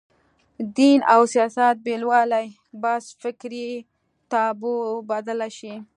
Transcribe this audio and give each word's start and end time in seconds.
دین 0.77 0.99
او 1.13 1.21
سیاست 1.33 1.75
بېلوالي 1.85 2.47
بحث 2.81 3.05
فکري 3.21 3.67
تابو 4.31 4.75
بدله 5.09 5.47
شي 5.57 5.73